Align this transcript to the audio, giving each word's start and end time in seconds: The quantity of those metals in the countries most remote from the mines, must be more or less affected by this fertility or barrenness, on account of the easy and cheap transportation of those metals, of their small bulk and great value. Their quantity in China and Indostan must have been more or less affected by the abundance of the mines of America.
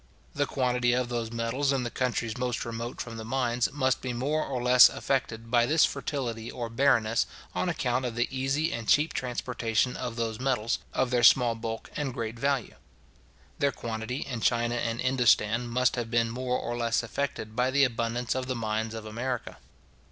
The 0.33 0.47
quantity 0.47 0.93
of 0.93 1.09
those 1.09 1.31
metals 1.31 1.71
in 1.71 1.83
the 1.83 1.91
countries 1.91 2.35
most 2.35 2.65
remote 2.65 2.99
from 2.99 3.17
the 3.17 3.23
mines, 3.23 3.71
must 3.71 4.01
be 4.01 4.13
more 4.13 4.43
or 4.43 4.59
less 4.63 4.89
affected 4.89 5.51
by 5.51 5.67
this 5.67 5.85
fertility 5.85 6.49
or 6.49 6.71
barrenness, 6.71 7.27
on 7.53 7.69
account 7.69 8.05
of 8.05 8.15
the 8.15 8.27
easy 8.35 8.73
and 8.73 8.87
cheap 8.89 9.13
transportation 9.13 9.95
of 9.95 10.15
those 10.15 10.39
metals, 10.39 10.79
of 10.91 11.11
their 11.11 11.21
small 11.21 11.53
bulk 11.53 11.91
and 11.95 12.15
great 12.15 12.39
value. 12.39 12.77
Their 13.59 13.71
quantity 13.71 14.21
in 14.21 14.41
China 14.41 14.73
and 14.73 14.99
Indostan 14.99 15.67
must 15.67 15.95
have 15.97 16.09
been 16.09 16.31
more 16.31 16.57
or 16.57 16.75
less 16.75 17.03
affected 17.03 17.55
by 17.55 17.69
the 17.69 17.83
abundance 17.83 18.33
of 18.33 18.47
the 18.47 18.55
mines 18.55 18.95
of 18.95 19.05
America. 19.05 19.59